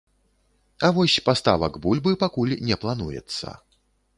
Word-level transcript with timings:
А 0.87 0.89
вось 0.95 1.17
паставак 1.27 1.77
бульбы 1.83 2.11
пакуль 2.25 2.57
не 2.71 2.75
плануецца. 2.87 3.47